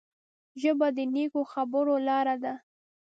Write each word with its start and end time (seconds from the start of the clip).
ژبه 0.61 0.87
د 0.97 0.99
نیکو 1.13 1.41
خبرو 1.51 1.95
لاره 2.07 2.35
ده 2.43 2.53